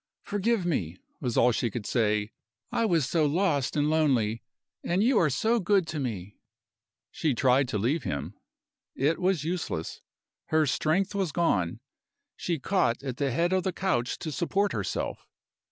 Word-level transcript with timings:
"Forgive 0.23 0.65
me!" 0.65 0.97
was 1.19 1.37
all 1.37 1.51
she 1.51 1.69
could 1.69 1.85
say. 1.85 2.31
"I 2.71 2.85
was 2.85 3.07
so 3.07 3.27
lost 3.27 3.75
and 3.77 3.87
lonely 3.87 4.41
and 4.83 5.03
you 5.03 5.19
are 5.19 5.29
so 5.29 5.59
good 5.59 5.85
to 5.89 5.99
me!" 5.99 6.39
She 7.11 7.35
tried 7.35 7.67
to 7.67 7.77
leave 7.77 8.01
him. 8.01 8.33
It 8.95 9.19
was 9.19 9.43
useless 9.43 10.01
her 10.45 10.65
strength 10.65 11.13
was 11.13 11.31
gone; 11.31 11.81
she 12.35 12.57
caught 12.57 13.03
at 13.03 13.17
the 13.17 13.29
head 13.29 13.53
of 13.53 13.61
the 13.61 13.71
couch 13.71 14.17
to 14.17 14.31
support 14.31 14.71
herself. 14.71 15.27